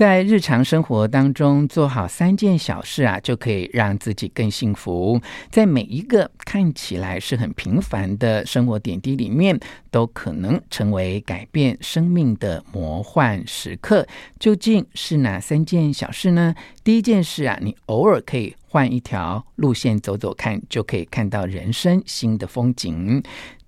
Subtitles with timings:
[0.00, 5.20] 在日常生活当中做好三件小事啊，就可以让自己更幸福。
[5.50, 9.60] 在每一个看起来是很平凡的生活点滴里面，
[9.90, 14.06] 都可能成为改变生命的魔幻时刻。
[14.38, 16.54] 究竟是哪三件小事呢？
[16.82, 23.22] 第一件事啊，你偶尔可以换一条路线走走看，就可以看到人生新的风景。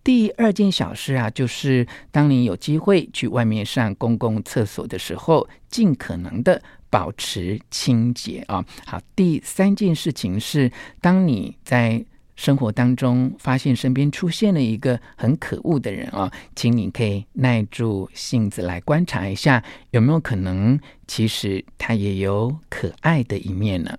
[0.05, 6.61] 第二件小事啊，就是当你有机会去外面上公共厕所的时候，尽可能的
[6.91, 8.65] 保持清洁啊。
[8.85, 12.05] 好，第三件事情是，当你在
[12.35, 23.97] 生活当中发现身边出现了一个很可恶的人啊，请你可以耐住性子来观察一下，有没有可能其实他也有可爱的一面呢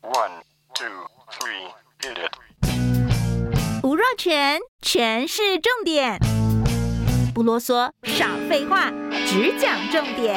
[0.00, 0.40] ？One,
[0.72, 0.86] two,
[1.28, 1.61] three,
[4.16, 6.18] 全全是，重点，
[7.34, 8.92] 不啰嗦，少废话，
[9.26, 10.36] 只讲重点。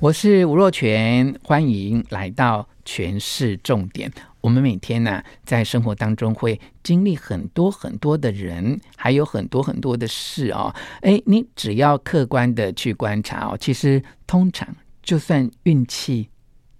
[0.00, 4.12] 我是吴若全，欢迎来到权式重点。
[4.40, 10.74] 我们每天呢、啊，在生活当中会经历很多很多的人，还有很多很多的事哦。
[11.02, 14.68] 诶，你只要客观的去观察哦，其实通常
[15.02, 16.28] 就算运气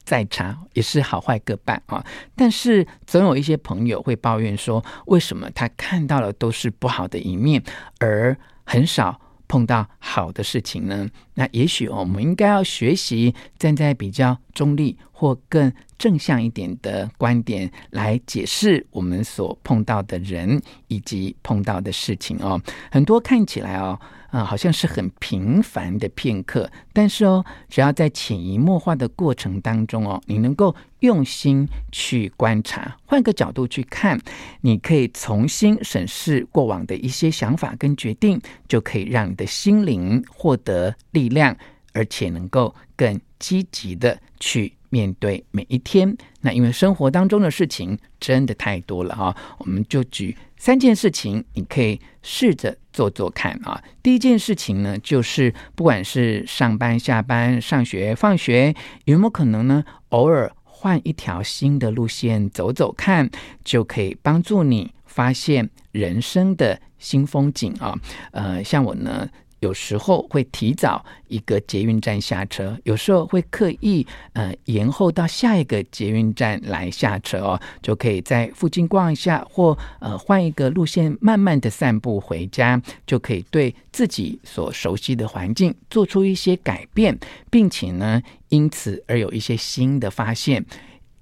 [0.09, 2.03] 再差，也是好坏各半啊、
[2.34, 7.62] 但是总有一些朋友会抱怨说，为什么他看到了都是不好的一面，
[8.00, 8.34] 而
[8.65, 9.20] 很少。
[9.50, 22.61] 碰到好的事情呢，那也许我们应该要学习站在比较中立或更正向一点的观点来解释我们所碰到的人以及碰到的事情哦。
[22.91, 23.97] 很多看起来哦。
[24.31, 34.20] 啊、好像是很平凡的片刻，但是哦，只要在潜移默化的过程当中哦，你能够用心去观察，换个角度去看，
[34.61, 41.57] 你可以重新审视过往的一些想法跟决定，就可以让你的心灵获得力量，
[41.93, 46.17] 而且能够更积极的去面对每一天。
[46.41, 53.83] 那因为生活当中的事情真的太多了哈，我们就举三件事情，你可以试着做做看啊。
[54.03, 58.75] 第一件事情呢，就是不管是上班、下班、上学、放学，
[59.05, 63.28] 有没有可能呢，偶尔换一条新的路线走走看，
[63.65, 67.95] 就可以帮助你发现人生的新风景啊。
[68.33, 69.28] 呃，像我呢。
[69.61, 87.19] 有时候会提早一个捷运站下车，有时候会刻意呃延后到下一个捷运站来下车哦，就可以在附近逛一下，或呃换一个路线，慢慢的散步回家，就可以对自己所熟悉的环境做出一些改变，
[87.51, 90.65] 并且呢，因此而有一些新的发现，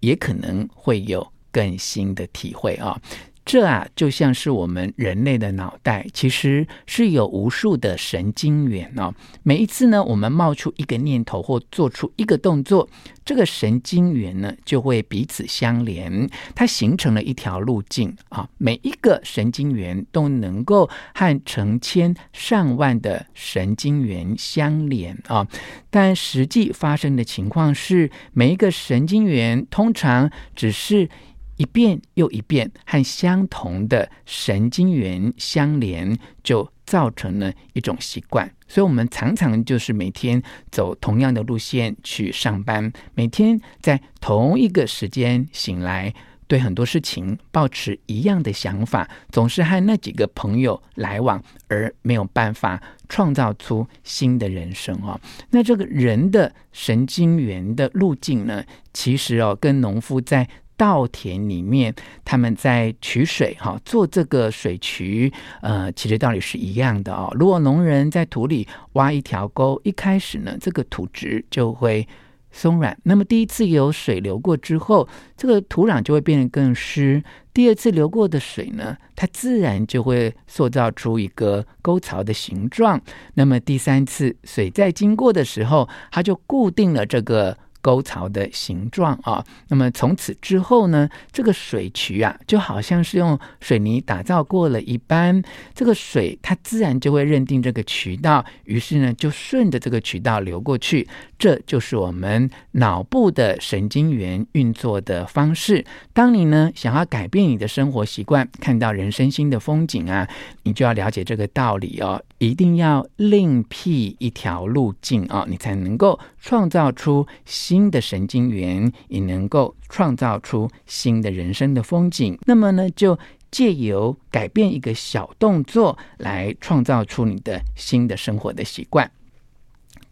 [0.00, 3.00] 也可能会有更新的体会啊。
[3.46, 9.14] 这啊，就像是我们人类的脑袋，其实是有无数的神经元哦。
[9.44, 12.88] 每一次呢，我们冒出一个念头或做出一个动作，
[13.24, 18.48] 这个神经元呢就会彼此相连，它形成了一条路径啊。
[18.58, 25.46] 每一个神经元都能够和成千上万的神经元相连啊。
[25.88, 31.08] 但实际发生的情况是，每一个神经元通常只是。
[31.56, 38.50] 一遍又一遍和相同的神经元相连，就造成了一种习惯。
[38.68, 46.12] 所以，我们常常就是每天走同样的路线去上班，每天在同一个时间醒来，
[46.48, 55.18] 对很多事情抱持一样的想法，总是和那几个朋友来往，而没有办法创造出新的人生哦。
[55.50, 61.94] 那这个人的神经元的路径呢，其实哦，跟农夫在稻田里面，
[62.24, 65.32] 他们在取水哈，做这个水渠，
[65.62, 67.34] 呃，其实道理是一样的哦。
[67.38, 72.06] 如果农人在土里挖一条沟，一开始呢，这个土质就会
[72.50, 72.96] 松软。
[73.04, 77.22] 那么第一次有水流过之后，这个土壤就会变得更湿。
[77.54, 83.00] 第二次流过的水呢，它自然就会塑造出一个沟槽的形状。
[83.34, 87.56] 那么第三次水再经过的时候，它就固定了这个。
[87.86, 95.40] 沟槽的形状啊，那么从此之后呢，这个水渠啊，就好像是用水泥打造过了一般，
[95.72, 101.06] 这个水它自然就会认定这个渠道，于是呢，就顺着这个渠道流过去。
[101.38, 105.84] 这就是我们脑部的神经元运作的方式。
[106.12, 110.26] 当你呢想要改变你的生活习惯，看到人生新的风景啊，
[110.64, 112.20] 你就要了解这个道理哦。
[112.38, 122.38] 一定要另辟一条路径啊、你才能够创造出新的神经元，也能够创造出新的人生的风景。
[122.46, 123.18] 那么呢，就
[123.50, 129.10] 借由改变一个小动作来创造出你的新的生活的习惯。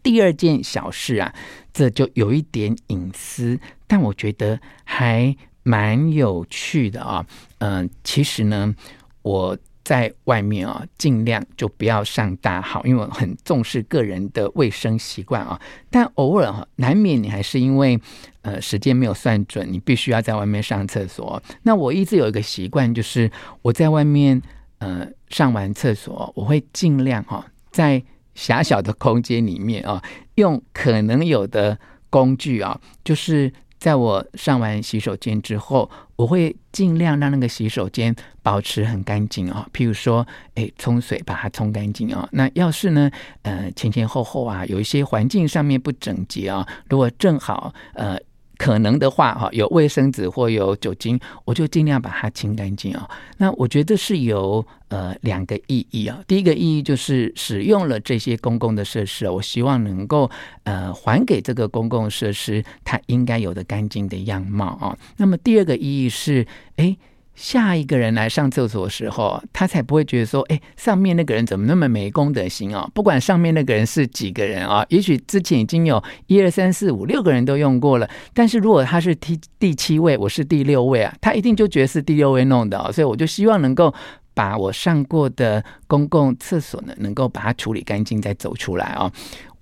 [0.03, 1.33] 第二件小事啊，
[1.71, 5.33] 这就有一点隐私，但我觉得还
[5.63, 7.25] 蛮有趣的啊。
[7.59, 8.75] 嗯、其实呢，
[9.21, 9.57] 我。
[9.85, 15.61] 在外面啊，尽量就不要上大号，因为我很重视个人的卫生习惯啊。
[15.91, 17.97] 但偶尔哈，难免你还是因为
[18.41, 21.41] 呃时间没有算准，你必须要在外面上厕所。
[21.61, 24.41] 那我一直有一个习惯，就是我在外面
[24.79, 28.03] 呃上完厕所，我会尽量哈在
[28.33, 30.03] 狭小的空间里面啊，
[30.33, 31.77] 用可能有的
[32.09, 33.53] 工具啊，就是。
[33.77, 39.67] 在我上完洗手间之后，我会尽量让那个洗手间保持很干净啊。
[39.73, 40.25] 譬如说，
[40.55, 42.27] 哎，冲水把它冲干净啊。
[42.31, 43.09] 那要是呢，
[43.41, 48.17] 呃，前前后后啊，有一些环境上面不整洁啊，如果正好呃。
[48.57, 53.09] 可能的话，哈，有卫生纸或有酒精，我就尽量把它清干净啊。
[53.37, 56.19] 那我觉得是有呃两个意义啊。
[56.27, 60.29] 第一个意义就是使用了这些公共的设施，我希望能够
[60.63, 64.97] 呃还给这个公共设施它应该有的干净的样貌啊。
[65.17, 66.45] 那么第二个意义是，
[66.77, 66.95] 哎。
[67.35, 72.89] 下一个人来上厕所的时候，他才不会觉得说，哎，上面那个人怎么那么没公德心啊？
[72.93, 83.93] 不管上面那个人是几个人啊，也许之前已经有一二三四五六个人都用过了，但是如果他是第第七位，我是第六位啊，他一定就觉得是第六位弄的啊，所以我就希望能够。
[84.37, 89.09] 把我上过的公共厕所呢，能够把它处理干净再走出来哦。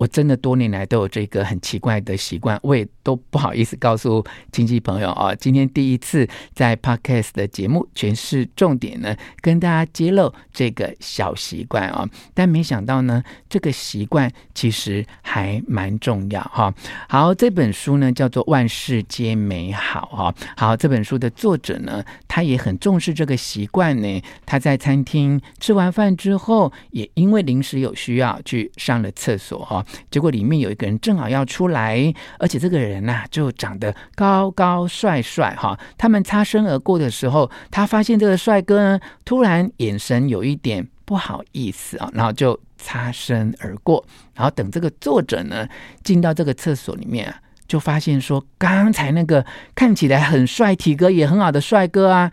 [0.03, 4.21] 我真的多年来都有这个很奇怪的习惯，我也都不好意思告诉
[4.51, 5.33] 亲戚朋友啊。
[5.33, 12.05] 今天第一次在 Podcast 的节目全是重点呢，跟大家揭露这个小习惯啊。
[12.33, 16.73] 但没想到呢，这个习惯其实还蛮重要哈。
[17.07, 20.35] 好，这本书呢叫做《万事皆美好》哈。
[20.57, 24.59] 好，这本书的作者呢，他也很重视这个习惯呢，他。
[24.63, 35.77] 在餐厅吃完饭之后，也因为临时有需要去上了厕所哈，结果里面有一个人正好要出来，而且这个人呐就长得高高帅帅哈。
[35.97, 44.05] 他们擦身而过的时候，他发现这个帅哥呢突然眼神有一点不好意思啊，然后就擦身而过。
[44.33, 45.67] 然后等这个作者呢
[46.03, 47.35] 进到这个厕所里面啊，
[47.67, 49.45] 就发现说刚才那个
[49.75, 52.31] 看起来很帅、体格也很好的帅哥啊。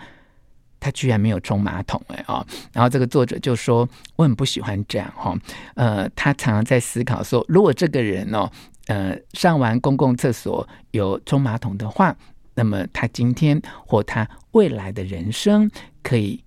[0.80, 2.44] 他居然没有冲马桶哎啊！
[2.72, 3.86] 然后这个作者就说
[4.16, 5.36] ：“我很不喜欢这样哈。
[5.74, 8.50] 呃，他常常在思考说，如果这个人哦，
[8.86, 12.16] 呃，上完公共厕所有冲马桶的话，
[12.54, 15.70] 那么他今天或他未来的人生
[16.02, 16.42] 可以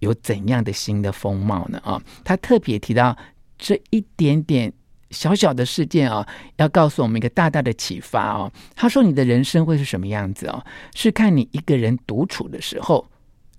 [0.00, 1.80] 有怎样的新的风貌呢？
[1.82, 3.16] 啊，他特别提到
[3.56, 4.70] 这一点点
[5.10, 8.52] 小小的事件啊，要告诉我们一个大大的启发哦。
[8.76, 10.62] 他说：你的人生会是什么样子哦？
[10.94, 13.06] 是看你一个人独处的时候。”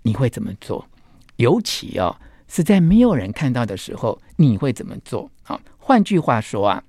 [0.09, 0.83] 你会怎么做？
[1.35, 2.15] 尤其哦，
[2.47, 5.29] 是在没有人看到的时候，你会怎么做？
[5.43, 6.83] 好，换句话说啊，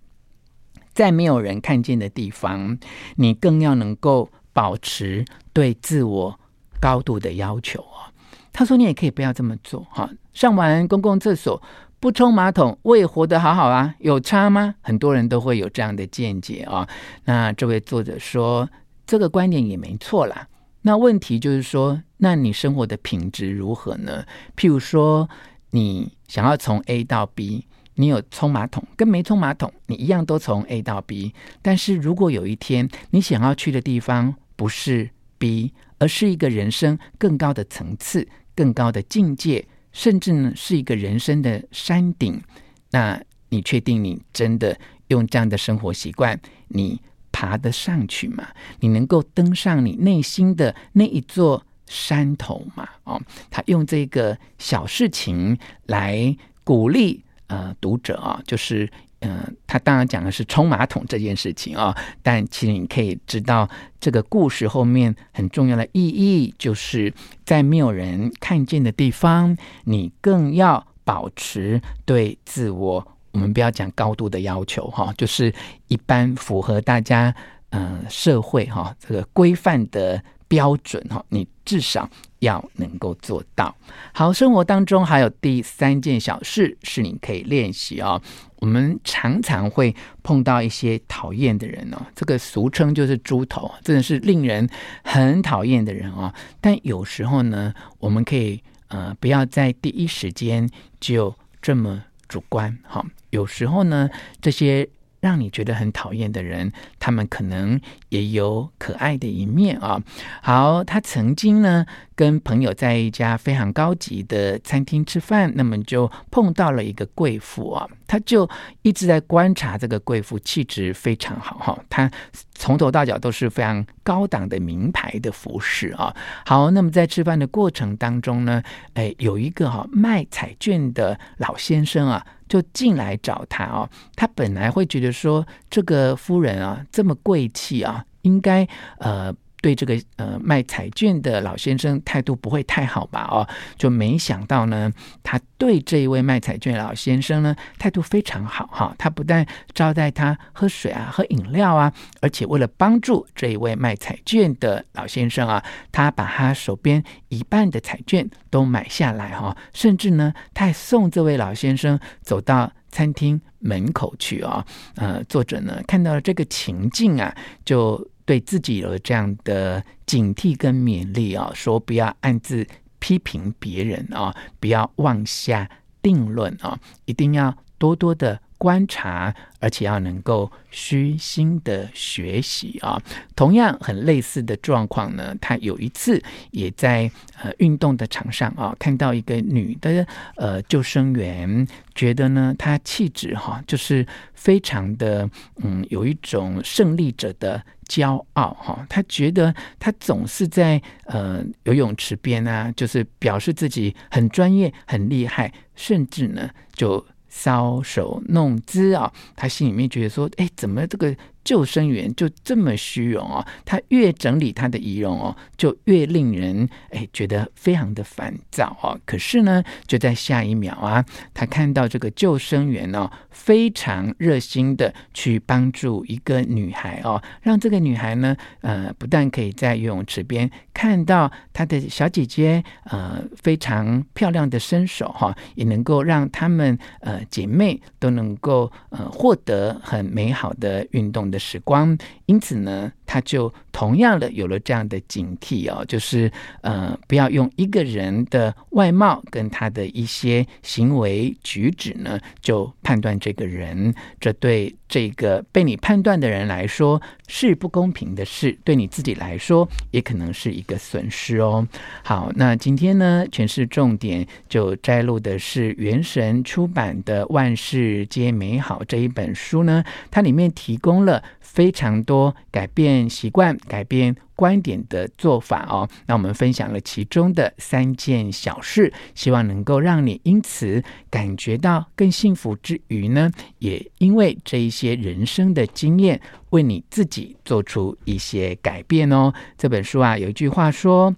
[0.94, 2.78] 在没有人看见的地方，
[3.16, 5.22] 你更要能够保持
[5.52, 6.40] 对自我
[6.80, 8.08] 高度的要求哦。
[8.54, 11.62] 他说：“你也可以不要这么做，哈，上完公共厕所
[12.00, 16.88] 不冲马桶，我也活得好好啊，有差吗？”很多人都会有这样的见解啊。
[17.26, 18.66] 那这位作者说，
[19.06, 20.48] 这个观点也没错啦。
[20.82, 24.24] 那问题就是说，那你生活的品质如何呢？
[24.56, 25.28] 譬如说，
[25.70, 31.34] 你想要从 A 到 B，你有冲马桶跟没冲马桶，你一样都从 A 到 B。
[31.60, 42.42] 但是如果有一天你想要去的地方不是 B，而是一个人生更高的层次、更高的境界，甚至呢是一个人生的山顶，
[42.90, 44.78] 那你确定你真的
[45.08, 47.00] 用这样的生活习惯，你
[47.40, 48.46] 爬得上去吗？
[48.80, 52.86] 你能够登上你内心的那一座山头吗？
[53.04, 53.18] 哦，
[53.50, 55.56] 他用这个小事情
[55.86, 58.84] 来鼓励呃读者啊，就是
[59.20, 63.66] 嗯、呃，他当然讲的是冲马桶这件事情啊，但其实你可以知道
[63.98, 67.10] 这个故事后面很重要的意义，就是
[67.46, 73.16] 在没有人看见的地方，你更要保持对自我。
[73.32, 75.52] 我们不要讲高度的要求哈，就是
[75.88, 77.34] 一般符合大家
[77.72, 82.10] 嗯、社会哈这个规范的标准哈，你至少
[82.40, 83.72] 要能够做到。
[84.12, 88.20] 好，生活当中还有第三件小事是你可以练习哦。
[88.56, 89.94] 我们常常会
[90.24, 94.68] 碰到一些讨厌的人哦，这个俗称就是猪头，真的是令人
[95.04, 96.34] 很讨厌的人哦。
[96.60, 100.68] 但有时候呢，我们可以呃不要在第一时间
[100.98, 101.32] 就
[101.62, 103.06] 这么主观哈。
[103.30, 104.08] 有时候呢，
[104.40, 104.88] 这些
[105.20, 110.00] 让你觉得很讨厌的人，他们可能也有可爱的一面啊。
[110.42, 111.84] 好，他曾经呢
[112.14, 118.48] 跟朋友在一家非常高级的餐厅吃饭，那么就碰到了一个贵妇啊，他就
[118.80, 122.10] 一直在观察这个贵妇，气质非常好哈，他
[122.54, 126.12] 从头到脚都是非常高档的名牌的服饰啊。
[126.44, 128.60] 好，那么在吃饭的过程当中呢，
[128.94, 132.26] 哎，有一个哈卖彩券的老先生啊。
[132.50, 138.66] 就进来找他哦，他本来会觉得说，这个夫人啊这么贵气啊，应该
[138.98, 139.32] 呃。
[139.60, 143.28] 对这个呃卖彩券的老先生态度不会太好吧？
[143.30, 144.90] 哦，就没想到呢，
[145.22, 148.94] 他对这一位卖彩券老先生呢态度非常好哈。
[148.96, 155.62] 他不但招待他喝水啊、喝饮料啊，而且为了帮助这一位卖彩券的老先生啊，
[155.92, 164.64] 他把他手边一半的彩券都买下来哈，甚至呢，他还送这位老先生走到餐厅门口去啊。
[164.96, 168.08] 呃，作者呢看到了这个情境啊，就。
[168.30, 172.64] 对自己有这样的警惕跟勉励啊，说不要暗自
[173.00, 175.68] 批评别人啊，不要妄下
[176.00, 183.00] 定论啊，一定要多多的观察，而且要能够虚心的学习啊。
[183.34, 187.10] 同样很类似的状况呢，他有一次也在
[187.42, 195.26] 呃运动的场上啊，看到一个女的呃救生员，觉得呢她气质哈、就是非常的
[195.62, 197.62] 嗯，有一种胜利者的。
[197.90, 209.12] 骄傲哈，他觉得他总是在呃游泳池边啊，就是表示自己很专业、很厉害，甚至呢就搔首弄姿啊。
[209.36, 211.16] 他心里面觉得说，哎，怎么这个？
[211.50, 218.96] 救生员就这么虚荣哦，他越整理他的仪容哦，就越令人哎觉得非常的烦躁哦。
[219.04, 221.04] 可是呢，就在下一秒啊，
[221.34, 246.30] 他看到这个救生员哦，非常热心的去帮助一个女孩哦，让这个女孩呢，呃，不但可以在游泳池边看到她的小姐姐呃非常漂亮的身手哈、也能够让她们呃姐妹都能够呃获得很美好的运动的时光，因此呢，他就同样的有了这样的警惕哦，就是
[246.62, 261.66] 呃，不要用一个人的外貌跟他的一些行为举止呢，就判断这个人，这对这个被你判断的人来说是不公平的事，对你自己来说也可能是一个损失哦。
[262.02, 271.22] 好，那今天呢，诠释重点就摘录的是圆神出版的《万事皆美好》这一本书呢，它里面提供了。
[271.50, 275.88] 非常多改变习惯、改变观点的做法哦。
[276.06, 289.32] 那我们分享了其中的三件小事，希望能够让你因此感觉到更幸福之余呢，也因为这一些人生的经验，为你自己做出一些改变哦。
[289.56, 291.14] 这本书啊，有一句话说：“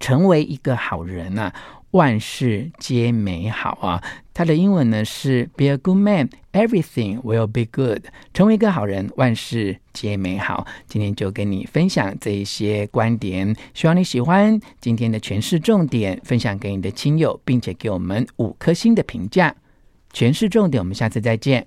[0.00, 1.52] 成为一个好人啊。”
[1.92, 4.02] 万事皆美好啊！
[4.34, 8.06] 它的英文呢是 “Be a good man, everything will be good”。
[8.32, 10.66] 成为一个好人，万事皆美好。
[10.86, 19.54] 今天就跟你分享这一些观点，希望你喜欢今天的诠释重点，分享给你的亲友，并且给我们五颗星的评价。
[20.14, 21.66] 诠释重点，我们下次再见。